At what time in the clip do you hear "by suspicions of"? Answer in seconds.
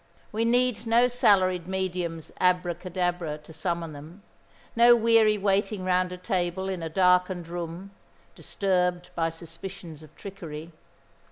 9.13-10.15